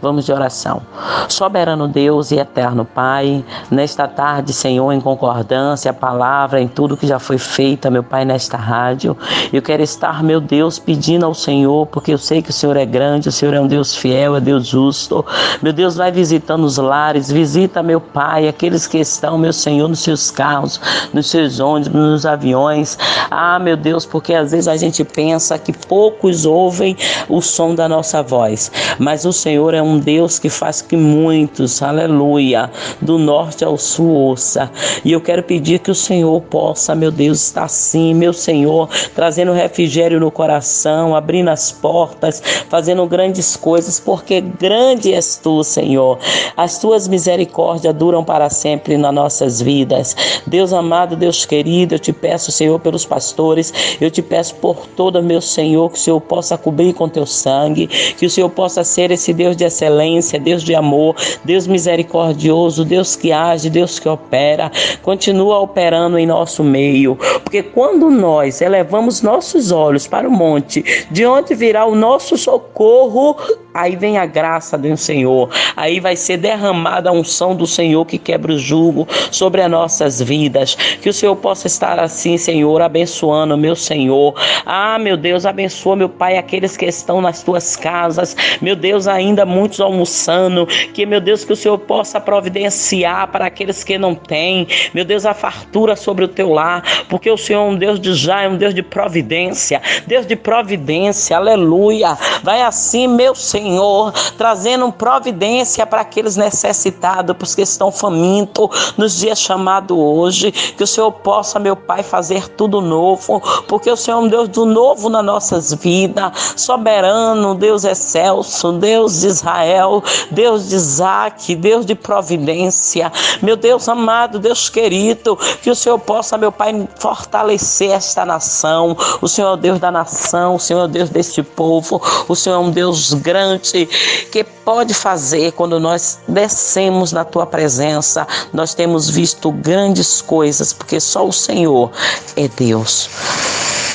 Vamos 0.00 0.24
de 0.24 0.32
oração. 0.32 0.82
Soberano 1.28 1.88
Deus 1.88 2.30
e 2.30 2.38
eterno 2.38 2.84
Pai, 2.84 3.44
nesta 3.70 4.06
tarde, 4.06 4.52
Senhor, 4.52 4.92
em 4.92 5.00
concordância, 5.00 5.90
a 5.90 5.94
palavra, 5.94 6.60
em 6.60 6.68
tudo 6.68 6.96
que 6.96 7.06
já 7.06 7.18
foi 7.18 7.38
feita, 7.38 7.90
meu 7.90 8.02
Pai, 8.02 8.24
nesta 8.24 8.56
rádio, 8.56 9.16
eu 9.52 9.60
quero 9.60 9.82
estar, 9.82 10.22
meu 10.22 10.40
Deus, 10.40 10.78
pedindo 10.78 11.26
ao 11.26 11.34
Senhor, 11.34 11.86
porque 11.86 12.12
eu 12.12 12.18
sei 12.18 12.42
que 12.42 12.50
o 12.50 12.52
Senhor 12.52 12.76
é 12.76 12.86
grande, 12.86 13.28
o 13.28 13.32
Senhor 13.32 13.54
é 13.54 13.60
um 13.60 13.66
Deus 13.66 13.94
fiel, 13.94 14.36
é 14.36 14.40
Deus 14.40 14.66
justo. 14.66 15.24
Meu 15.62 15.72
Deus, 15.72 15.96
vai 15.96 16.10
visitando 16.12 16.64
os 16.64 16.78
lares, 16.78 17.30
visita, 17.30 17.82
meu 17.82 18.00
Pai, 18.00 18.48
aqueles 18.48 18.86
que 18.86 18.98
estão, 18.98 19.36
meu 19.36 19.52
Senhor, 19.52 19.88
nos 19.88 20.00
seus 20.00 20.30
carros, 20.30 20.80
nos 21.12 21.28
seus 21.28 21.60
ônibus, 21.60 21.92
nos 21.92 22.26
aviões. 22.26 22.98
Ah, 23.30 23.58
meu 23.58 23.76
Deus, 23.76 24.06
porque 24.06 24.34
às 24.34 24.52
vezes 24.52 24.68
a 24.68 24.76
gente 24.76 25.04
pensa 25.04 25.58
que 25.58 25.72
poucos 25.72 26.46
ouvem 26.46 26.96
o 27.28 27.42
som 27.42 27.74
da 27.74 27.88
nossa 27.88 28.22
voz, 28.22 28.70
mas 28.98 29.25
o 29.26 29.32
Senhor 29.32 29.74
é 29.74 29.82
um 29.82 29.98
Deus 29.98 30.38
que 30.38 30.48
faz 30.48 30.80
que 30.80 30.96
muitos, 30.96 31.82
aleluia, 31.82 32.70
do 33.00 33.18
norte 33.18 33.64
ao 33.64 33.76
sul 33.76 34.08
ouça. 34.08 34.70
E 35.04 35.12
eu 35.12 35.20
quero 35.20 35.42
pedir 35.42 35.80
que 35.80 35.90
o 35.90 35.94
Senhor 35.94 36.40
possa, 36.42 36.94
meu 36.94 37.10
Deus, 37.10 37.42
estar 37.42 37.64
assim, 37.64 38.14
meu 38.14 38.32
Senhor, 38.32 38.88
trazendo 39.14 39.52
refrigério 39.52 40.18
no 40.18 40.30
coração, 40.30 41.14
abrindo 41.14 41.48
as 41.48 41.70
portas, 41.72 42.42
fazendo 42.68 43.04
grandes 43.06 43.56
coisas, 43.56 44.00
porque 44.00 44.40
grande 44.40 45.12
és 45.12 45.36
tu, 45.36 45.62
Senhor. 45.62 46.18
As 46.56 46.78
tuas 46.78 47.08
misericórdias 47.08 47.94
duram 47.94 48.24
para 48.24 48.48
sempre 48.48 48.96
nas 48.96 49.12
nossas 49.12 49.60
vidas. 49.60 50.16
Deus 50.46 50.72
amado, 50.72 51.16
Deus 51.16 51.44
querido, 51.44 51.94
eu 51.94 51.98
te 51.98 52.12
peço, 52.12 52.52
Senhor, 52.52 52.78
pelos 52.80 53.04
pastores, 53.04 53.72
eu 54.00 54.10
te 54.10 54.22
peço 54.22 54.54
por 54.56 54.86
todo 54.86 55.22
meu 55.22 55.40
Senhor, 55.40 55.90
que 55.90 55.98
o 55.98 56.00
Senhor 56.00 56.20
possa 56.20 56.56
cobrir 56.56 56.92
com 56.92 57.08
teu 57.08 57.26
sangue, 57.26 57.86
que 57.86 58.26
o 58.26 58.30
Senhor 58.30 58.48
possa 58.50 58.84
ser 58.84 59.10
esse 59.16 59.32
Deus 59.32 59.56
de 59.56 59.64
excelência, 59.64 60.38
Deus 60.38 60.62
de 60.62 60.74
amor, 60.74 61.16
Deus 61.44 61.66
misericordioso, 61.66 62.84
Deus 62.84 63.16
que 63.16 63.32
age, 63.32 63.68
Deus 63.68 63.98
que 63.98 64.08
opera, 64.08 64.70
continua 65.02 65.58
operando 65.58 66.18
em 66.18 66.26
nosso 66.26 66.62
meio, 66.62 67.16
porque 67.42 67.62
quando 67.62 68.10
nós 68.10 68.60
elevamos 68.60 69.22
nossos 69.22 69.72
olhos 69.72 70.06
para 70.06 70.28
o 70.28 70.30
monte, 70.30 71.06
de 71.10 71.26
onde 71.26 71.54
virá 71.54 71.84
o 71.84 71.94
nosso 71.94 72.36
socorro, 72.36 73.36
aí 73.74 73.94
vem 73.94 74.16
a 74.16 74.24
graça 74.24 74.78
do 74.78 74.96
Senhor, 74.96 75.50
aí 75.76 76.00
vai 76.00 76.16
ser 76.16 76.38
derramada 76.38 77.10
a 77.10 77.12
unção 77.12 77.54
do 77.54 77.66
Senhor 77.66 78.04
que 78.06 78.18
quebra 78.18 78.52
o 78.52 78.58
jugo 78.58 79.06
sobre 79.30 79.60
as 79.60 79.70
nossas 79.70 80.20
vidas, 80.20 80.74
que 80.74 81.08
o 81.08 81.12
Senhor 81.12 81.36
possa 81.36 81.66
estar 81.66 81.98
assim, 81.98 82.38
Senhor, 82.38 82.80
abençoando, 82.80 83.56
meu 83.56 83.76
Senhor. 83.76 84.34
Ah, 84.64 84.98
meu 84.98 85.16
Deus, 85.16 85.44
abençoa, 85.44 85.96
meu 85.96 86.08
Pai, 86.08 86.38
aqueles 86.38 86.76
que 86.76 86.86
estão 86.86 87.20
nas 87.20 87.42
tuas 87.42 87.76
casas, 87.76 88.36
meu 88.60 88.74
Deus, 88.74 89.05
ainda 89.06 89.44
muitos 89.44 89.80
almoçando, 89.80 90.66
que, 90.66 91.06
meu 91.06 91.20
Deus, 91.20 91.44
que 91.44 91.52
o 91.52 91.56
Senhor 91.56 91.78
possa 91.78 92.20
providenciar 92.20 93.28
para 93.28 93.46
aqueles 93.46 93.84
que 93.84 93.98
não 93.98 94.14
têm, 94.14 94.66
meu 94.92 95.04
Deus, 95.04 95.24
a 95.26 95.34
fartura 95.34 95.96
sobre 95.96 96.24
o 96.24 96.28
teu 96.28 96.52
lar, 96.52 96.82
porque 97.08 97.30
o 97.30 97.36
Senhor 97.36 97.60
é 97.60 97.70
um 97.70 97.76
Deus 97.76 98.00
de 98.00 98.14
já, 98.14 98.42
é 98.42 98.48
um 98.48 98.56
Deus 98.56 98.74
de 98.74 98.82
providência, 98.82 99.80
Deus 100.06 100.26
de 100.26 100.36
providência, 100.36 101.36
aleluia. 101.36 102.16
Vai 102.42 102.62
assim, 102.62 103.06
meu 103.06 103.34
Senhor, 103.34 104.12
trazendo 104.36 104.90
providência 104.92 105.86
para 105.86 106.00
aqueles 106.00 106.36
necessitados, 106.36 107.36
para 107.36 107.44
os 107.44 107.54
que 107.54 107.62
estão 107.62 107.90
famintos 107.90 108.94
nos 108.96 109.18
dias 109.18 109.38
chamados 109.40 109.96
hoje, 109.96 110.52
que 110.52 110.82
o 110.82 110.86
Senhor 110.86 111.12
possa, 111.12 111.58
meu 111.58 111.76
Pai, 111.76 112.02
fazer 112.02 112.48
tudo 112.48 112.80
novo, 112.80 113.40
porque 113.68 113.90
o 113.90 113.96
Senhor 113.96 114.18
é 114.18 114.20
um 114.20 114.28
Deus 114.28 114.48
do 114.48 114.64
novo 114.64 115.08
nas 115.08 115.24
nossas 115.24 115.72
vidas, 115.74 116.54
soberano, 116.56 117.54
Deus 117.54 117.84
excelso, 117.84 118.72
Deus 118.96 119.20
de 119.20 119.26
Israel, 119.26 120.02
Deus 120.30 120.70
de 120.70 120.74
Isaac, 120.74 121.54
Deus 121.54 121.84
de 121.84 121.94
providência, 121.94 123.12
meu 123.42 123.54
Deus 123.54 123.86
amado, 123.90 124.38
Deus 124.38 124.70
querido, 124.70 125.36
que 125.60 125.70
o 125.70 125.76
Senhor 125.76 125.98
possa, 125.98 126.38
meu 126.38 126.50
Pai, 126.50 126.88
fortalecer 126.98 127.90
esta 127.90 128.24
nação. 128.24 128.96
O 129.20 129.28
Senhor 129.28 129.48
é 129.48 129.52
o 129.52 129.56
Deus 129.56 129.78
da 129.78 129.90
nação, 129.90 130.54
o 130.54 130.58
Senhor 130.58 130.80
é 130.80 130.84
o 130.84 130.88
Deus 130.88 131.10
deste 131.10 131.42
povo, 131.42 132.00
o 132.26 132.34
Senhor 132.34 132.56
é 132.56 132.58
um 132.58 132.70
Deus 132.70 133.12
grande 133.12 133.84
que 134.32 134.42
pode 134.42 134.94
fazer 134.94 135.52
quando 135.52 135.78
nós 135.78 136.18
descemos 136.26 137.12
na 137.12 137.22
tua 137.22 137.44
presença. 137.44 138.26
Nós 138.50 138.72
temos 138.72 139.10
visto 139.10 139.52
grandes 139.52 140.22
coisas, 140.22 140.72
porque 140.72 140.98
só 141.00 141.28
o 141.28 141.32
Senhor 141.32 141.90
é 142.34 142.48
Deus. 142.48 143.10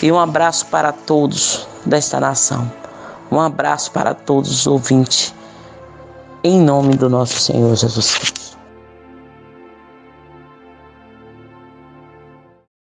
E 0.03 0.11
um 0.11 0.19
abraço 0.19 0.67
para 0.67 0.91
todos 0.91 1.67
desta 1.87 2.19
nação. 2.19 2.80
Um 3.31 3.39
abraço 3.39 3.91
para 3.91 4.13
todos 4.13 4.51
os 4.51 4.67
ouvintes. 4.67 5.33
Em 6.43 6.59
nome 6.59 6.95
do 6.95 7.09
nosso 7.09 7.39
Senhor 7.39 7.75
Jesus 7.75 8.15
Cristo. 8.15 8.50